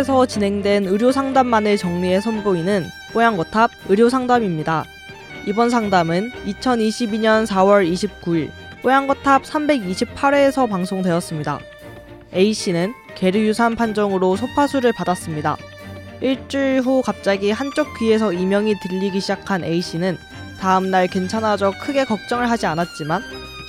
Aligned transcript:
뽀양거탑에서 0.00 0.26
진행된 0.26 0.86
의료 0.86 1.12
상담만을 1.12 1.76
정리해 1.76 2.20
선보이는 2.20 2.86
뽀양거탑 3.12 3.70
의료 3.88 4.08
상담입니다. 4.08 4.84
이번 5.46 5.68
상담은 5.68 6.30
2022년 6.46 7.46
4월 7.46 7.90
29일 7.90 8.50
뽀양거탑 8.82 9.42
328회에서 9.42 10.68
방송되었습니다. 10.68 11.60
A씨는 12.34 12.94
계류유산 13.14 13.76
판정으로 13.76 14.36
소파수를 14.36 14.92
받았습니다. 14.92 15.56
일주일 16.20 16.80
후 16.80 17.02
갑자기 17.02 17.50
한쪽 17.50 17.86
귀에서 17.98 18.32
이명이 18.32 18.76
들리기 18.80 19.20
시작한 19.20 19.64
A씨는 19.64 20.16
다음날 20.60 21.08
괜찮아져 21.08 21.72
크게 21.82 22.04
걱정을 22.04 22.50
하지 22.50 22.66
않았지만 22.66 23.22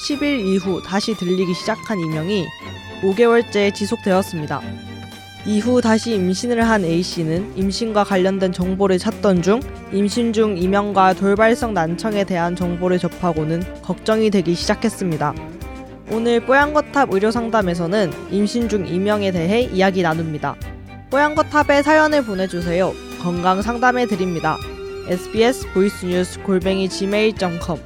10일 0.07 0.45
이후 0.45 0.81
다시 0.83 1.13
들리기 1.15 1.53
시작한 1.53 1.99
이명이 1.99 2.45
5개월째 3.01 3.73
지속되었습니다. 3.73 4.90
이후 5.45 5.81
다시 5.81 6.13
임신을 6.13 6.61
한 6.61 6.85
A씨는 6.85 7.57
임신과 7.57 8.03
관련된 8.03 8.51
정보를 8.51 8.99
찾던 8.99 9.41
중 9.41 9.59
임신 9.91 10.33
중 10.33 10.55
이명과 10.55 11.15
돌발성 11.15 11.73
난청에 11.73 12.25
대한 12.25 12.55
정보를 12.55 12.99
접하고는 12.99 13.63
걱정이 13.81 14.29
되기 14.29 14.53
시작했습니다. 14.53 15.33
오늘 16.11 16.41
뽀양거탑 16.41 17.11
의료상담에서는 17.11 18.11
임신 18.29 18.69
중 18.69 18.85
이명에 18.85 19.31
대해 19.31 19.61
이야기 19.61 20.03
나눕니다. 20.03 20.55
뽀양거탑에 21.09 21.81
사연을 21.81 22.23
보내주세요. 22.23 22.93
건강 23.23 23.63
상담해 23.63 24.05
드립니다. 24.05 24.57
sbs 25.07 25.73
보이스뉴스 25.73 26.39
골뱅이 26.43 26.87
gmail.com 26.87 27.79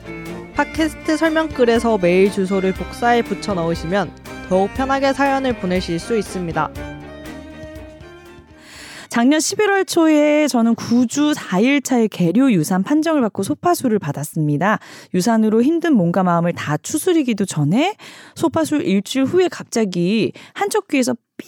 팟캐스트 0.56 1.16
설명글에서 1.16 2.00
메일 2.00 2.32
주소를 2.32 2.74
복사해 2.74 3.22
붙여 3.22 3.54
넣으시면 3.54 4.12
더욱 4.50 4.74
편하게 4.74 5.14
사연을 5.14 5.58
보내실 5.58 6.00
수 6.00 6.18
있습니다. 6.18 6.85
작년 9.16 9.40
11월 9.40 9.88
초에 9.88 10.46
저는 10.50 10.76
9주 10.76 11.34
4일 11.36 11.82
차의 11.82 12.10
계류 12.10 12.52
유산 12.52 12.84
판정을 12.84 13.22
받고 13.22 13.44
소파수를 13.44 13.98
받았습니다. 13.98 14.80
유산으로 15.14 15.64
힘든 15.64 15.94
몸과 15.94 16.24
마음을 16.24 16.52
다 16.52 16.76
추스리기도 16.76 17.46
전에 17.46 17.96
소파수 18.36 18.76
일주일 18.76 19.24
후에 19.24 19.48
갑자기 19.48 20.34
한쪽 20.54 20.90
귀에서 20.90 21.16
삐 21.38 21.48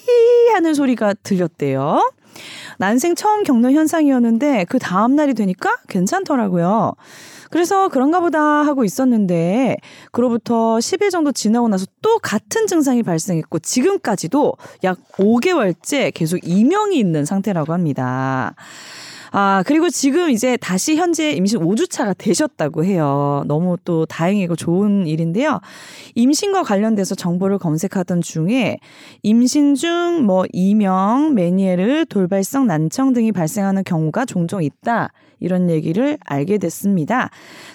하는 0.54 0.74
소리가 0.74 1.14
들렸대요. 1.24 2.00
난생 2.78 3.16
처음 3.16 3.44
겪는 3.44 3.74
현상이었는데 3.74 4.66
그 4.70 4.80
다음 4.80 5.16
날이 5.16 5.34
되니까 5.34 5.78
괜찮더라고요. 5.88 6.94
그래서 7.50 7.88
그런가 7.90 8.20
보다 8.20 8.42
하고 8.42 8.84
있었는데 8.84 9.78
그로부터 10.12 10.78
10일 10.78 11.12
정도 11.12 11.32
지나고 11.32 11.68
나서 11.70 11.86
또 12.02 12.20
같은 12.20 12.68
증상이 12.68 13.04
발생했고 13.04 13.60
지금까지도 13.60 14.54
약 14.84 14.98
5개월째 15.14 16.12
계속 16.14 16.40
이명이 16.44 16.98
있는 16.98 17.26
상태라고 17.26 17.74
합니다. 17.74 18.56
아, 19.32 19.64
그리고 19.66 19.90
지금 19.90 20.30
이제 20.30 20.58
다시 20.58 20.96
현재 20.96 21.32
임신 21.32 21.60
5주차가 21.60 22.16
되셨다고 22.18 22.84
해요. 22.86 23.44
너무 23.48 23.78
또 23.86 24.06
다행이고 24.06 24.56
좋은 24.56 25.08
일인데요. 25.08 25.60
임신과 26.16 26.64
관련돼서 26.64 27.16
정보를 27.16 27.58
검색하던 27.58 28.22
중에 28.22 28.78
임신 29.24 29.76
중 29.76 30.08
뭐 30.28 30.46
이명, 30.52 31.34
메니에르, 31.36 32.06
돌발성 32.06 32.68
난청 32.68 33.14
등이 33.14 33.32
발생하는 33.32 33.84
경우가 33.84 34.26
종종 34.26 34.64
있다. 34.64 35.12
이런 35.40 35.70
얘기를 35.70 36.18
알게 36.26 36.58
됐습니다. 36.58 37.30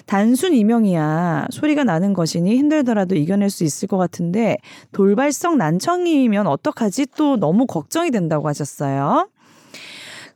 단순 0.05 0.53
이명이야 0.53 1.47
소리가 1.51 1.83
나는 1.83 2.13
것이니 2.13 2.55
힘들더라도 2.57 3.15
이겨낼 3.15 3.49
수 3.49 3.63
있을 3.63 3.87
것 3.87 3.97
같은데 3.97 4.57
돌발성 4.91 5.57
난청이면 5.57 6.47
어떡하지? 6.47 7.07
또 7.15 7.37
너무 7.37 7.65
걱정이 7.65 8.11
된다고 8.11 8.47
하셨어요. 8.47 9.29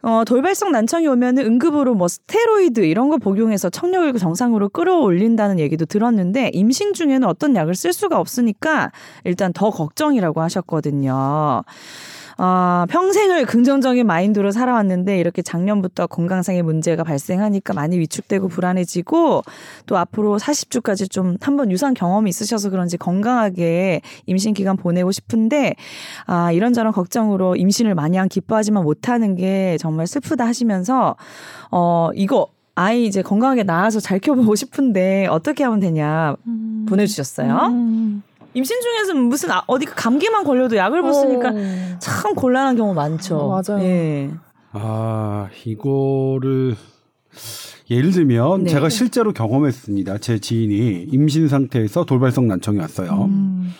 어, 0.01 0.23
돌발성 0.25 0.71
난청이 0.71 1.07
오면은 1.07 1.45
응급으로 1.45 1.95
뭐 1.95 2.07
스테로이드 2.07 2.81
이런 2.81 3.09
거 3.09 3.17
복용해서 3.17 3.69
청력을 3.69 4.13
정상으로 4.13 4.69
끌어올린다는 4.69 5.59
얘기도 5.59 5.85
들었는데 5.85 6.51
임신 6.53 6.93
중에는 6.93 7.27
어떤 7.27 7.55
약을 7.55 7.75
쓸 7.75 7.93
수가 7.93 8.19
없으니까 8.19 8.91
일단 9.23 9.53
더 9.53 9.69
걱정이라고 9.69 10.41
하셨거든요. 10.41 11.63
아, 12.37 12.85
평생을 12.89 13.45
긍정적인 13.45 14.05
마인드로 14.05 14.51
살아왔는데 14.51 15.19
이렇게 15.19 15.41
작년부터 15.41 16.05
건강상의 16.07 16.61
문제가 16.61 17.03
발생하니까 17.03 17.73
많이 17.73 17.97
위축되고 17.97 18.47
불안해지고 18.47 19.43
또 19.87 19.97
앞으로 19.97 20.37
40주까지 20.37 21.09
좀 21.09 21.37
한번 21.41 21.71
유산 21.71 21.95
경험이 21.95 22.29
있으셔서 22.29 22.69
그런지 22.69 22.97
건강하게 22.97 24.01
임신 24.27 24.53
기간 24.53 24.77
보내고 24.77 25.11
싶은데 25.11 25.75
아, 26.27 26.51
이런저런 26.51 26.93
걱정으로 26.93 27.55
임신을 27.55 27.95
마냥 27.95 28.27
기뻐하지만 28.27 28.83
못하는 28.83 29.35
게 29.35 29.77
정말 29.79 30.05
슬프다 30.05 30.45
하시면서 30.45 31.15
어, 31.71 32.09
이거 32.13 32.47
아이 32.75 33.07
이제 33.07 33.23
건강하게 33.23 33.63
나아서 33.63 33.99
잘 33.99 34.19
키워보고 34.19 34.53
싶은데 34.53 35.25
어떻게 35.31 35.63
하면 35.63 35.79
되냐 35.79 36.35
음. 36.45 36.85
보내주셨어요. 36.87 37.55
음. 37.71 38.21
임신 38.53 38.79
중에서 38.81 39.13
무슨 39.13 39.51
아, 39.51 39.63
어디 39.67 39.85
감기만 39.85 40.43
걸려도 40.43 40.75
약을 40.75 41.01
못 41.01 41.13
쓰니까 41.13 41.49
어. 41.49 41.99
참 41.99 42.33
곤란한 42.35 42.75
경우 42.75 42.93
많죠. 42.93 43.37
어, 43.37 43.61
맞아요. 43.61 43.83
예. 43.83 44.31
아 44.71 45.49
이거를 45.65 46.75
예를 47.89 48.11
들면 48.11 48.63
네. 48.63 48.69
제가 48.69 48.89
실제로 48.89 49.31
경험했습니다. 49.31 50.17
제 50.17 50.39
지인이 50.39 51.07
임신 51.11 51.47
상태에서 51.47 52.03
돌발성 52.05 52.47
난청이 52.47 52.79
왔어요. 52.79 53.25
음. 53.25 53.73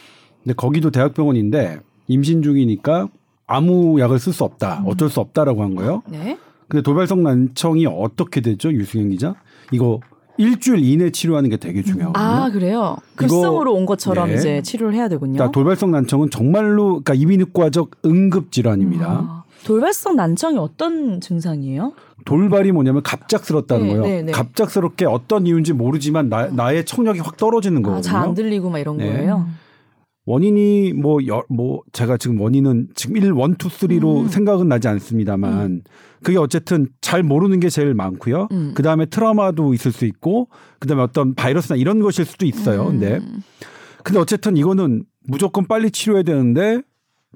근데 0.43 0.53
거기도 0.53 0.91
대학병원인데 0.91 1.79
임신 2.07 2.41
중이니까 2.41 3.09
아무 3.47 3.99
약을 3.99 4.19
쓸 4.19 4.31
수 4.33 4.43
없다. 4.43 4.79
음. 4.79 4.87
어쩔 4.87 5.09
수 5.09 5.19
없다라고 5.19 5.61
한 5.63 5.75
거예요. 5.75 6.03
네. 6.07 6.37
근데 6.69 6.81
돌발성 6.83 7.23
난청이 7.23 7.85
어떻게 7.85 8.41
되죠? 8.41 8.71
유승현 8.71 9.09
기자? 9.09 9.35
이거 9.71 9.99
일주일 10.37 10.79
이내 10.83 11.09
치료하는 11.09 11.49
게 11.49 11.57
되게 11.57 11.83
중요하거든요. 11.83 12.25
아 12.25 12.49
그래요? 12.49 12.97
급성으로 13.15 13.73
온 13.73 13.85
것처럼 13.85 14.29
네. 14.29 14.35
이제 14.35 14.61
치료를 14.61 14.93
해야 14.93 15.09
되군요. 15.09 15.33
그러니까 15.33 15.51
돌발성 15.51 15.91
난청은 15.91 16.29
정말로 16.29 17.01
그러니까 17.01 17.13
이비인후과적 17.15 17.91
응급 18.05 18.51
질환입니다. 18.51 19.07
아, 19.07 19.43
돌발성 19.65 20.15
난청이 20.15 20.57
어떤 20.57 21.19
증상이에요? 21.19 21.93
돌발이 22.25 22.71
뭐냐면 22.71 23.03
갑작스럽다는 23.03 23.83
네, 23.83 23.89
거예요. 23.89 24.03
네, 24.03 24.21
네. 24.21 24.31
갑작스럽게 24.31 25.05
어떤 25.05 25.47
이유인지 25.47 25.73
모르지만 25.73 26.29
나, 26.29 26.47
나의 26.47 26.85
청력이 26.85 27.19
확 27.19 27.37
떨어지는 27.37 27.79
아, 27.85 27.87
거거든요. 27.87 27.99
아, 27.99 28.19
잘안 28.21 28.33
들리고 28.33 28.69
막 28.69 28.79
이런 28.79 28.97
네. 28.97 29.07
거예요. 29.11 29.47
원인이 30.27 30.91
뭐, 30.91 31.25
여, 31.27 31.41
뭐, 31.47 31.81
제가 31.93 32.17
지금 32.17 32.41
원인은 32.41 32.89
지금 32.95 33.15
1, 33.15 33.23
1, 33.23 33.29
2, 33.29 33.33
3로 33.33 34.23
음. 34.23 34.27
생각은 34.27 34.67
나지 34.67 34.89
않습니다만 34.89 35.65
음. 35.65 35.81
그게 36.21 36.37
어쨌든 36.37 36.89
잘 36.99 37.23
모르는 37.23 37.61
게 37.61 37.69
제일 37.69 37.93
많고요. 37.93 38.49
음. 38.51 38.73
그 38.75 38.83
다음에 38.83 39.05
트라우마도 39.05 39.73
있을 39.73 39.93
수 39.93 40.03
있고 40.05 40.49
그 40.79 40.87
다음에 40.89 41.01
어떤 41.01 41.33
바이러스나 41.33 41.77
이런 41.77 42.01
것일 42.01 42.25
수도 42.25 42.45
있어요. 42.45 42.87
음. 42.87 42.99
근데, 42.99 43.21
근데 44.03 44.19
어쨌든 44.19 44.57
이거는 44.57 45.05
무조건 45.25 45.65
빨리 45.65 45.89
치료해야 45.91 46.23
되는데 46.23 46.81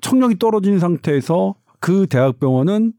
청력이 0.02 0.38
떨어진 0.38 0.78
상태에서 0.78 1.56
그 1.80 2.08
대학병원은 2.08 2.92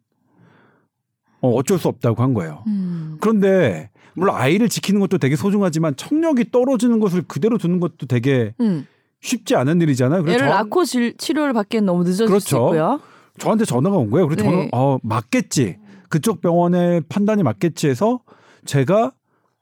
어, 1.42 1.50
어쩔 1.50 1.78
수 1.78 1.88
없다고 1.88 2.22
한 2.22 2.32
거예요. 2.32 2.64
음. 2.66 3.18
그런데 3.20 3.90
물론 4.14 4.36
아이를 4.36 4.70
지키는 4.70 5.00
것도 5.00 5.18
되게 5.18 5.36
소중하지만 5.36 5.96
청력이 5.96 6.50
떨어지는 6.50 6.98
것을 6.98 7.22
그대로 7.28 7.58
두는 7.58 7.78
것도 7.78 8.06
되게 8.06 8.54
음. 8.60 8.86
쉽지 9.22 9.54
않은 9.56 9.80
일이잖아요. 9.80 10.22
애를 10.22 10.38
저... 10.38 10.44
낳고 10.46 10.84
질, 10.84 11.16
치료를 11.16 11.52
받기엔 11.52 11.86
너무 11.86 12.02
늦어질 12.02 12.26
그렇죠. 12.26 12.46
수 12.46 12.56
있고요. 12.56 13.00
저한테 13.38 13.64
전화가 13.64 13.96
온 13.96 14.10
거예요. 14.10 14.28
그래서 14.28 14.44
네. 14.44 14.50
저는 14.50 14.68
어, 14.72 14.98
맞겠지. 15.02 15.78
그쪽 16.10 16.42
병원의 16.42 17.02
판단이 17.08 17.42
맞겠지 17.42 17.88
해서 17.88 18.20
제가 18.66 19.12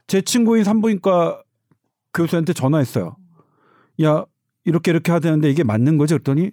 제 0.08 0.20
친구인 0.22 0.64
산부인과 0.64 1.42
교수한테 2.12 2.52
전화했어요. 2.52 3.16
야, 4.02 4.24
이렇게 4.64 4.90
이렇게 4.90 5.12
하되는데 5.12 5.48
이게 5.48 5.62
맞는 5.62 5.98
거지? 5.98 6.14
그랬더니 6.14 6.50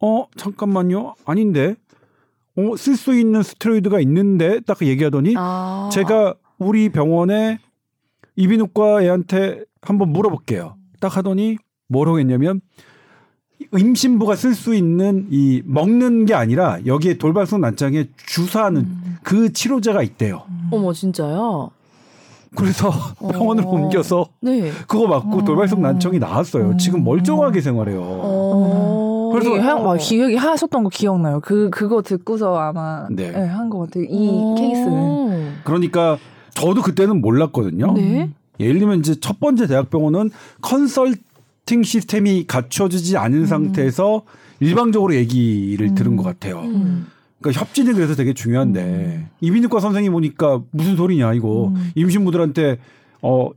어, 0.00 0.26
잠깐만요. 0.36 1.14
아닌데. 1.24 1.76
어, 2.54 2.76
쓸 2.76 2.96
수 2.96 3.18
있는 3.18 3.42
스테로이드가 3.42 4.00
있는데 4.00 4.60
딱 4.60 4.82
얘기하더니 4.82 5.34
아. 5.38 5.88
제가 5.90 6.34
우리 6.58 6.90
병원에 6.90 7.58
이비인후과 8.36 9.02
애한테 9.02 9.64
한번 9.80 10.10
물어볼게요. 10.10 10.76
딱 11.00 11.16
하더니 11.16 11.56
뭐라고 11.92 12.18
했냐면 12.18 12.60
임신부가 13.76 14.34
쓸 14.34 14.54
수 14.54 14.74
있는 14.74 15.26
이 15.30 15.62
먹는 15.64 16.26
게 16.26 16.34
아니라 16.34 16.78
여기에 16.84 17.18
돌발성 17.18 17.60
난장에 17.60 18.08
주사하는 18.26 18.80
음. 18.80 19.16
그 19.22 19.52
치료제가 19.52 20.02
있대요. 20.02 20.42
음. 20.48 20.68
어머 20.72 20.92
진짜요? 20.92 21.70
그래서 22.54 22.90
어. 23.18 23.28
병원을 23.28 23.64
옮겨서 23.64 24.26
네. 24.40 24.70
그거 24.86 25.06
맞고 25.06 25.38
어. 25.38 25.44
돌발성 25.44 25.80
난청이 25.80 26.18
나왔어요. 26.18 26.70
어. 26.70 26.76
지금 26.76 27.04
멀쩡하게 27.04 27.60
생활해요. 27.60 28.00
어. 28.02 29.30
그래서 29.32 29.54
한, 29.58 29.82
막 29.82 29.96
기억이 29.96 30.36
하셨던 30.36 30.84
거 30.84 30.90
기억나요. 30.90 31.40
그 31.40 31.70
그거 31.70 32.02
듣고서 32.02 32.56
아마 32.56 33.06
네. 33.10 33.30
네, 33.30 33.46
한것 33.46 33.88
같아요. 33.88 34.04
이 34.04 34.28
어. 34.30 34.54
케이스는. 34.56 35.52
그러니까 35.64 36.18
저도 36.54 36.82
그때는 36.82 37.22
몰랐거든요. 37.22 37.92
네? 37.94 38.30
예를 38.60 38.78
들면 38.78 38.98
이제 38.98 39.14
첫 39.18 39.40
번째 39.40 39.66
대학병원은 39.66 40.30
컨설 40.60 41.14
테스팅 41.66 41.82
시스템이 41.82 42.44
갖춰지지 42.46 43.16
않은 43.16 43.40
음. 43.40 43.46
상태에서 43.46 44.22
일방적으로 44.60 45.14
얘기를 45.14 45.88
음. 45.88 45.94
들은 45.94 46.16
것 46.16 46.22
같아요. 46.22 46.60
음. 46.60 47.06
그러니까 47.40 47.60
협진이 47.60 47.92
그래서 47.92 48.14
되게 48.14 48.32
중요한데 48.32 48.80
음. 48.80 49.28
이비인후과 49.40 49.80
선생님 49.80 50.12
보니까 50.12 50.62
무슨 50.70 50.96
소리냐 50.96 51.34
이거 51.34 51.68
음. 51.68 51.90
임신부들한테 51.94 52.78
어 53.22 53.50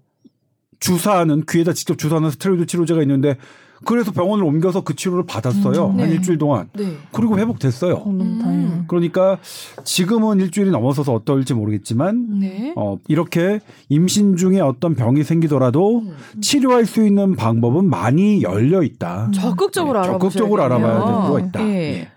주사하는 0.79 1.43
귀에다 1.49 1.73
직접 1.73 1.97
주사하는 1.97 2.31
스테로이드 2.31 2.65
치료제가 2.65 3.01
있는데 3.01 3.37
그래서 3.83 4.11
병원을 4.11 4.45
옮겨서 4.45 4.81
그 4.81 4.95
치료를 4.95 5.25
받았어요. 5.25 5.87
음, 5.87 5.97
네. 5.97 6.03
한 6.03 6.11
일주일 6.11 6.37
동안. 6.37 6.69
네. 6.73 6.97
그리고 7.11 7.37
회복됐어요. 7.37 7.95
어, 7.95 8.09
음. 8.09 8.85
그러니까 8.87 9.37
지금은 9.83 10.39
일주일이 10.39 10.71
넘어서서 10.71 11.13
어떨지 11.13 11.53
모르겠지만 11.53 12.39
네. 12.39 12.73
어, 12.75 12.97
이렇게 13.07 13.59
임신 13.89 14.37
중에 14.37 14.59
어떤 14.61 14.95
병이 14.95 15.23
생기더라도 15.23 15.99
음. 15.99 16.15
치료할 16.41 16.85
수 16.85 17.05
있는 17.05 17.35
방법은 17.35 17.89
많이 17.89 18.41
열려 18.41 18.81
있다. 18.81 19.31
적극적으로 19.33 20.01
네. 20.01 20.07
적극적으로 20.07 20.63
알아봐야 20.63 20.93
될 20.93 21.21
필요가 21.21 21.39
있다. 21.39 21.63
네. 21.63 21.75
예. 21.75 22.07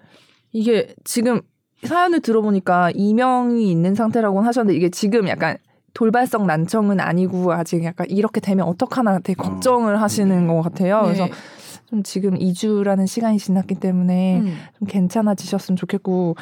이게 0.52 0.94
지금 1.04 1.40
사연을 1.82 2.20
들어보니까 2.20 2.90
이명이 2.94 3.70
있는 3.70 3.94
상태라고 3.94 4.40
하셨는데 4.40 4.76
이게 4.76 4.90
지금 4.90 5.28
약간 5.28 5.56
돌발성 5.98 6.46
난청은 6.46 7.00
아니고 7.00 7.52
아직 7.52 7.82
약간 7.82 8.06
이렇게 8.08 8.38
되면 8.40 8.68
어떡하나 8.68 9.18
되게 9.18 9.42
어. 9.42 9.42
걱정을 9.42 9.96
어. 9.96 9.98
하시는 9.98 10.46
것 10.46 10.62
같아요. 10.62 11.02
네. 11.02 11.06
그래서 11.06 11.28
좀 11.86 12.04
지금 12.04 12.38
2주라는 12.38 13.08
시간이 13.08 13.38
지났기 13.38 13.74
때문에 13.74 14.38
음. 14.38 14.56
좀 14.78 14.86
괜찮아지셨으면 14.86 15.76
좋겠고 15.76 16.36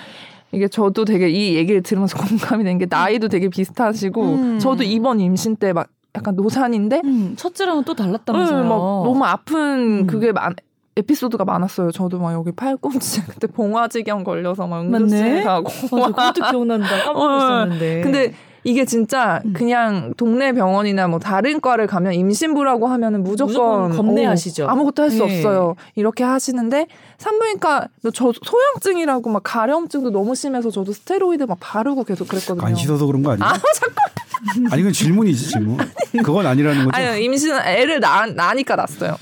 이게 0.53 0.69
저도 0.69 1.07
되게 1.07 1.31
이 1.31 1.57
얘기를 1.57 1.83
들으면서 1.83 2.19
공감이 2.23 2.65
된게 2.65 2.87
나이도 2.91 3.29
되게 3.29 3.49
비슷하시고 3.49 4.23
음. 4.23 4.59
저도 4.59 4.83
이번 4.83 5.21
임신 5.21 5.57
때 5.57 5.73
막 5.73 5.89
약간 6.15 6.35
노산인데 6.35 7.01
음, 7.05 7.35
첫째랑은 7.37 7.85
또 7.85 7.95
달랐다면서요. 7.95 8.63
네, 8.63 8.69
막 8.69 8.77
너무 8.77 9.25
아픈 9.25 10.01
음. 10.01 10.07
그게 10.07 10.33
많 10.33 10.55
에피소드가 10.97 11.45
많았어요. 11.45 11.93
저도 11.93 12.19
막 12.19 12.33
여기 12.35 12.53
팔꿈치 12.53 13.25
그때 13.29 13.47
봉화지경 13.47 14.23
걸려서 14.25 14.67
막 14.67 14.81
응급실 14.81 15.45
가고. 15.45 15.69
맞아, 15.93 16.07
그것도 16.33 16.51
기억난다. 16.51 16.89
까먹고 17.05 17.21
어, 17.25 17.37
있었는데. 17.39 18.01
근데 18.03 18.33
이게 18.67 18.85
진짜 18.85 19.41
음. 19.45 19.53
그냥 19.53 20.13
동네 20.17 20.53
병원이나 20.53 21.07
뭐 21.07 21.21
다른 21.21 21.61
과를 21.61 21.87
가면 21.87 22.15
임신부라고 22.15 22.89
하면은 22.89 23.23
무조건, 23.23 23.47
무조건 23.53 23.91
겁내하시죠. 23.97 24.65
어, 24.65 24.69
아무것도 24.69 25.05
할수 25.05 25.25
네. 25.25 25.37
없어요. 25.37 25.77
이렇게 25.95 26.25
하시는데 26.25 26.89
산부인과 27.19 27.87
저 28.13 28.33
소양증이라고 28.45 29.31
막 29.31 29.43
가려움증도 29.45 30.11
너무 30.11 30.35
심해서 30.35 30.73
저도 30.73 30.93
스테로이드 30.93 31.45
막 31.45 31.59
바르고 31.61 32.03
계속 32.03 32.27
그랬거든요. 32.27 32.67
안 32.67 32.75
씻어서 32.75 33.07
그런 33.07 33.23
거 33.23 33.31
아니야? 33.31 33.47
아, 33.47 33.53
자꾸 33.53 33.95
아니 34.73 34.83
그건 34.83 34.93
질문이지 34.93 35.49
질문. 35.49 35.79
그건 36.25 36.47
아니라는 36.47 36.87
거죠. 36.87 36.91
아니 36.97 37.23
임신 37.25 37.55
애를 37.55 38.01
낳, 38.01 38.27
낳으니까 38.27 38.75
났어요. 38.75 39.13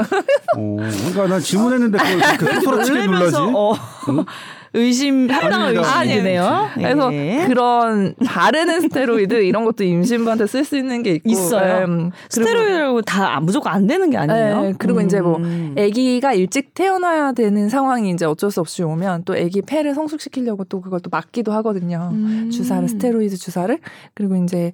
어, 0.57 0.77
그러니까 0.79 1.27
난 1.27 1.41
질문했는데 1.41 1.99
그걸 1.99 2.37
그렇게 2.39 2.61
소스라치게 2.65 3.07
놀라지. 3.07 3.37
어. 3.37 3.75
응? 4.09 4.25
의심 4.75 5.31
합당한 5.31 5.77
의심이네요. 5.77 6.71
그래서 6.75 7.15
예. 7.15 7.45
그런 7.47 8.15
바르는 8.25 8.81
스테로이드 8.83 9.35
이런 9.43 9.65
것도 9.65 9.85
임신부한테 9.85 10.47
쓸 10.47 10.65
수 10.65 10.77
있는 10.77 11.03
게 11.03 11.13
있고 11.13 11.31
있어요. 11.31 11.85
음, 11.85 12.11
스테로이드라고 12.29 13.03
다 13.03 13.39
무조건 13.41 13.73
안 13.73 13.87
되는 13.87 14.11
게 14.11 14.17
아니에요. 14.17 14.61
네, 14.63 14.73
그리고 14.77 14.99
음. 14.99 15.07
이제 15.07 15.21
뭐 15.21 15.37
음. 15.37 15.77
아기가 15.79 16.35
일찍 16.35 16.75
태어나야 16.75 17.33
되는 17.33 17.69
상황이 17.69 18.11
이제 18.11 18.25
어쩔 18.27 18.51
수 18.51 18.61
없이 18.61 18.83
오면 18.83 19.23
또 19.25 19.35
아기 19.35 19.63
폐를 19.63 19.95
성숙시키려고 19.95 20.65
또 20.65 20.81
그걸 20.81 21.01
또 21.01 21.09
맞기도 21.11 21.53
하거든요. 21.53 22.11
음. 22.13 22.51
주사를 22.53 22.89
스테로이드 22.89 23.37
주사를 23.37 23.79
그리고 24.15 24.35
이제 24.37 24.73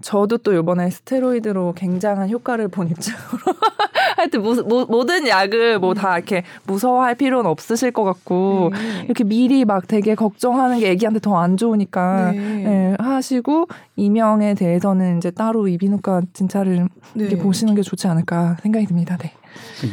저도 0.00 0.38
또 0.38 0.52
이번에 0.54 0.90
스테로이드로 0.90 1.74
굉장한 1.74 2.30
효과를 2.30 2.68
본 2.68 2.88
입장으로 2.88 3.38
하여튼 4.24 4.42
모, 4.42 4.54
모, 4.62 4.84
모든 4.86 5.28
약을 5.28 5.78
뭐 5.78 5.94
다 5.94 6.16
이렇게 6.16 6.42
무서워할 6.66 7.14
필요는 7.14 7.48
없으실 7.48 7.92
것 7.92 8.04
같고 8.04 8.70
네. 8.72 9.02
이렇게 9.04 9.22
미리 9.22 9.64
막 9.64 9.86
되게 9.86 10.14
걱정하는 10.14 10.80
게 10.80 10.90
애기한테 10.90 11.20
더 11.20 11.34
안 11.34 11.56
좋으니까 11.56 12.32
네. 12.32 12.38
네, 12.38 12.96
하시고 12.98 13.66
이명에 13.96 14.54
대해서는 14.54 15.18
이제 15.18 15.30
따로 15.30 15.68
이비인후과 15.68 16.22
진찰을 16.32 16.88
네. 17.14 17.24
이렇게 17.24 17.36
보시는 17.36 17.74
게 17.74 17.82
좋지 17.82 18.06
않을까 18.06 18.56
생각이 18.62 18.86
듭니다. 18.86 19.16
네. 19.18 19.32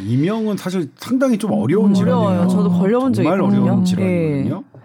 이명은 0.08 0.58
사실 0.58 0.90
상당히 0.98 1.38
좀 1.38 1.52
어려운 1.52 1.94
질환이에요. 1.94 2.48
저도 2.48 2.70
걸려본 2.72 3.14
적이 3.14 3.28
정말 3.28 3.42
어려운 3.42 3.84
질환이거든요. 3.86 4.56
네. 4.56 4.82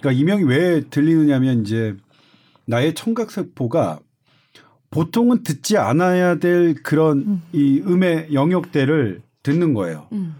그러니까 0.00 0.20
이명이 0.20 0.44
왜 0.44 0.82
들리느냐면 0.90 1.62
이제 1.62 1.96
나의 2.66 2.94
청각세포가 2.94 3.98
보통은 4.94 5.42
듣지 5.42 5.76
않아야 5.76 6.36
될 6.36 6.74
그런 6.74 7.18
음. 7.18 7.42
이 7.52 7.82
음의 7.84 8.28
영역대를 8.32 9.22
듣는 9.42 9.74
거예요. 9.74 10.06
음. 10.12 10.36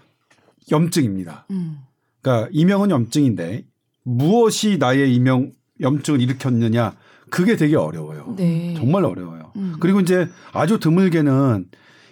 염증입니다. 0.70 1.46
음. 1.50 1.78
그러니까 2.22 2.48
이명은 2.52 2.90
염증인데 2.90 3.64
무엇이 4.04 4.78
나의 4.78 5.12
이명 5.12 5.50
염증을 5.80 6.20
일으켰느냐 6.20 6.94
그게 7.30 7.56
되게 7.56 7.74
어려워요. 7.74 8.36
네. 8.36 8.74
정말 8.76 9.04
어려워요. 9.04 9.50
음. 9.56 9.74
그리고 9.80 9.98
이제 9.98 10.28
아주 10.52 10.78
드물게는 10.78 11.66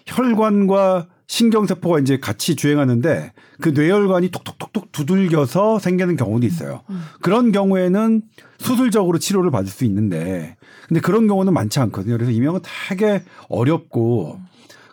혈관과 0.06 1.06
신경세포가 1.29 2.00
이제 2.00 2.19
같이 2.19 2.56
주행하는데 2.56 3.33
그 3.61 3.69
뇌혈관이 3.69 4.31
톡톡톡톡 4.31 4.91
두들겨서 4.91 5.79
생기는 5.79 6.17
경우도 6.17 6.45
있어요. 6.45 6.83
음. 6.91 7.03
그런 7.21 7.53
경우에는 7.53 8.23
수술적으로 8.59 9.19
치료를 9.19 9.53
받을 9.53 9.71
수 9.71 9.85
있는데 9.85 10.56
근데 10.88 11.00
그런 11.00 11.26
경우는 11.26 11.52
많지 11.52 11.81
않거든요. 11.81 12.14
그래서 12.17 12.31
이명은 12.31 12.61
되게 12.88 13.23
어렵고 13.49 14.38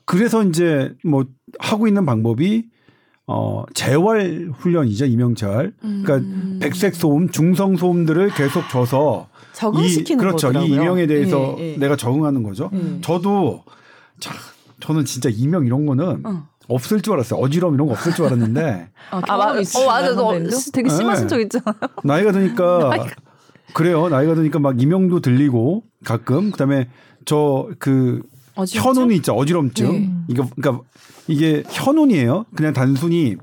그래서 0.06 0.44
이제 0.44 0.94
뭐 1.04 1.26
하고 1.60 1.88
있는 1.88 2.06
방법이 2.06 2.66
어 3.28 3.64
재활 3.76 4.50
훈련이죠 4.58 5.06
이명 5.06 5.36
재활. 5.36 5.74
그러니까 5.82 6.16
음. 6.16 6.58
백색 6.62 6.96
소음, 6.96 7.30
중성 7.30 7.76
소음들을 7.76 8.32
계속 8.34 8.68
줘서 8.70 9.28
적응시키는 9.54 10.20
이, 10.20 10.24
그렇죠. 10.24 10.48
거더라고요. 10.48 10.74
이 10.74 10.76
이명에 10.76 11.08
대해서 11.08 11.56
예, 11.60 11.74
예. 11.74 11.78
내가 11.78 11.96
적응하는 11.96 12.42
거죠. 12.44 12.72
예. 12.74 13.02
저도 13.02 13.64
자, 14.20 14.34
저는 14.80 15.06
진짜 15.06 15.30
이명 15.32 15.66
이런 15.66 15.86
거는 15.86 16.26
어. 16.26 16.48
없을 16.68 17.02
줄 17.02 17.14
알았어요. 17.14 17.40
어지러움 17.40 17.76
이런 17.76 17.88
거 17.88 17.94
없을 17.94 18.14
줄 18.14 18.26
알았는데. 18.26 18.90
아, 19.12 19.22
아 19.28 19.38
맞아. 19.38 19.80
어, 19.80 19.86
맞아. 19.86 20.14
너 20.14 20.34
되게 20.74 20.90
심하신 20.90 21.26
네. 21.26 21.28
적 21.28 21.40
있잖아. 21.42 21.76
나이가 22.04 22.32
드니까 22.32 23.06
그래요. 23.74 24.10
나이가 24.10 24.36
드니까 24.36 24.60
막 24.60 24.82
이명도 24.82 25.20
들리고 25.22 25.84
가끔 26.04 26.52
그다음에 26.52 26.90
저 27.26 27.70
그 27.80 28.22
현운이 28.56 29.16
있죠. 29.18 29.34
어지럼증. 29.34 29.92
네. 29.92 30.10
이거 30.28 30.48
그러니까 30.56 30.84
이게 31.28 31.64
현운이에요. 31.68 32.46
그냥 32.56 32.74
단순히 32.74 33.38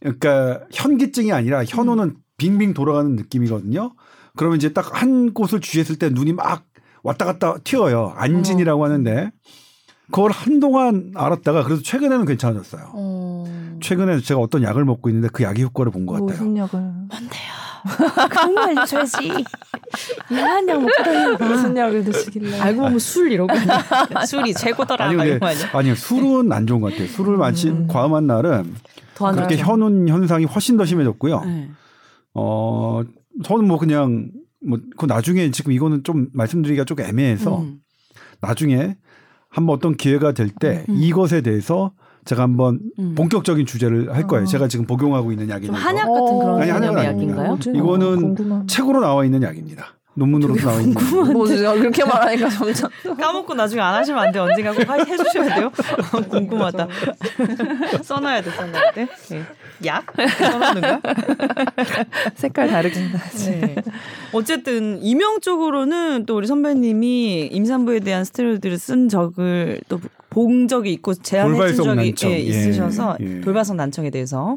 그러니까 0.00 0.60
현기증이 0.72 1.32
아니라 1.32 1.64
현운은 1.64 2.04
음. 2.04 2.16
빙빙 2.36 2.74
돌아가는 2.74 3.14
느낌이거든요. 3.16 3.94
그러면 4.36 4.56
이제 4.58 4.72
딱 4.72 4.92
한 4.94 5.32
곳을 5.34 5.60
주의했을 5.60 5.96
때 5.96 6.08
눈이 6.10 6.32
막 6.34 6.64
왔다 7.02 7.24
갔다 7.24 7.56
튀어요. 7.64 8.12
안진이라고 8.16 8.80
어. 8.80 8.84
하는데 8.84 9.30
그걸 10.10 10.30
한동안 10.30 11.12
알았다가 11.14 11.64
그래서 11.64 11.82
최근에는 11.82 12.24
괜찮아졌어요. 12.26 12.90
어. 12.94 13.78
최근에 13.80 14.20
제가 14.20 14.40
어떤 14.40 14.62
약을 14.62 14.84
먹고 14.84 15.08
있는데 15.08 15.28
그 15.32 15.42
약의 15.42 15.64
효과를 15.64 15.90
본 15.90 16.06
것 16.06 16.14
같아요. 16.14 16.28
무슨 16.28 16.56
약을? 16.56 16.91
그런 18.30 18.54
거 18.54 18.60
알려줘야지. 18.62 19.32
이상한 20.30 20.68
약 20.68 20.80
먹고 20.80 21.02
다니는 21.02 21.36
무슨 21.38 21.76
약을 21.76 22.04
드시길래. 22.04 22.60
알고 22.60 22.82
보면 22.82 22.98
술 22.98 23.32
이러고. 23.32 23.52
술이 24.26 24.54
최고더라. 24.54 25.06
아니, 25.06 25.16
근데, 25.16 25.40
아니요. 25.72 25.94
술은 25.94 26.52
안 26.52 26.66
좋은 26.66 26.80
것 26.80 26.92
같아요. 26.92 27.08
술을 27.08 27.36
마시, 27.36 27.68
음. 27.68 27.86
과음한 27.88 28.26
날은 28.26 28.74
그렇게 29.16 29.56
현운 29.56 30.08
현상이 30.08 30.44
훨씬 30.44 30.76
더 30.76 30.84
심해졌고요. 30.84 31.44
네. 31.44 31.70
어, 32.34 33.02
저는 33.44 33.66
뭐 33.66 33.78
그냥 33.78 34.30
뭐, 34.64 34.78
그 34.96 35.06
나중에 35.06 35.50
지금 35.50 35.72
이거는 35.72 36.04
좀 36.04 36.28
말씀드리기가 36.32 36.84
조금 36.84 37.04
애매해서 37.04 37.60
음. 37.60 37.78
나중에 38.40 38.96
한번 39.48 39.76
어떤 39.76 39.96
기회가 39.96 40.32
될때 40.32 40.86
음. 40.88 40.96
이것에 40.96 41.42
대해서 41.42 41.92
제가 42.24 42.42
한번 42.42 42.78
음. 42.98 43.14
본격적인 43.16 43.66
주제를 43.66 44.14
할 44.14 44.26
거예요. 44.26 44.44
어. 44.44 44.46
제가 44.46 44.68
지금 44.68 44.86
복용하고 44.86 45.32
있는 45.32 45.48
약이니까. 45.50 45.76
한약 45.76 46.06
같은 46.06 46.38
그런 46.38 46.62
아니, 46.62 46.70
한약 46.70 47.04
약인가요? 47.04 47.58
이거는 47.74 48.16
궁금한. 48.34 48.66
책으로 48.66 49.00
나와 49.00 49.24
있는 49.24 49.42
약입니다. 49.42 49.94
논문으로 50.14 50.54
나와 50.56 50.78
있는. 50.80 50.94
뭐 51.32 51.46
그렇게 51.46 52.04
말하니까 52.04 52.48
점점 52.50 52.90
까먹고 53.18 53.54
나중에 53.54 53.80
안 53.80 53.94
하시면 53.94 54.22
안 54.22 54.30
돼. 54.30 54.38
언젠가 54.40 54.72
꼭 54.72 54.82
해 55.08 55.16
주셔야 55.16 55.54
돼요. 55.56 55.72
궁금하다. 56.28 56.86
써놔야 58.04 58.42
돼, 58.42 58.50
써놔야 58.50 58.92
돼. 58.92 59.08
네. 59.30 59.42
약? 59.86 60.04
써놓는 60.38 60.80
거야? 60.82 61.00
색깔 62.34 62.68
다르긴 62.68 63.06
하지. 63.16 63.50
네. 63.60 63.74
어쨌든 64.32 64.98
이명 65.02 65.40
쪽으로는 65.40 66.26
또 66.26 66.36
우리 66.36 66.46
선배님이 66.46 67.48
임산부에 67.50 68.00
대한 68.00 68.24
스테로이드를 68.24 68.78
쓴 68.78 69.08
적을 69.08 69.80
또 69.88 69.98
본 70.32 70.66
적이 70.66 70.94
있고 70.94 71.12
제안해 71.12 71.74
준 71.74 71.84
적이 71.84 72.14
예, 72.24 72.38
있으셔서 72.38 73.18
예, 73.20 73.36
예. 73.36 73.40
돌발성 73.42 73.76
난청에 73.76 74.08
대해서 74.08 74.56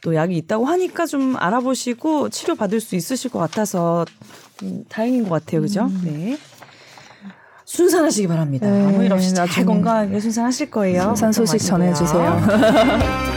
또 0.00 0.14
약이 0.14 0.36
있다고 0.36 0.64
하니까 0.64 1.06
좀 1.06 1.36
알아보시고 1.38 2.30
치료 2.30 2.56
받을 2.56 2.80
수 2.80 2.96
있으실 2.96 3.30
것 3.30 3.38
같아서 3.38 4.04
음, 4.64 4.84
다행인 4.88 5.22
것 5.22 5.30
같아요, 5.30 5.60
그죠? 5.60 5.84
음. 5.84 6.00
네. 6.04 6.38
순산하시기 7.64 8.26
바랍니다. 8.26 8.68
네, 8.68 8.86
아무 8.86 9.04
일 9.04 9.12
없이 9.12 9.32
잘 9.32 9.46
건강하게 9.64 10.18
순산하실 10.18 10.70
거예요. 10.70 11.02
순산 11.02 11.32
소식 11.32 11.58
전해주세요. 11.58 12.40